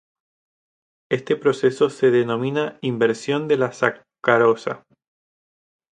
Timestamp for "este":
1.11-1.35